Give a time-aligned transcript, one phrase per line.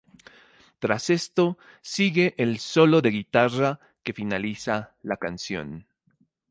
[0.79, 5.85] Tras esto, sigue el solo de guitarra que finaliza la canción.